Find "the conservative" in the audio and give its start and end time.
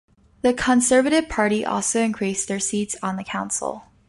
0.41-1.29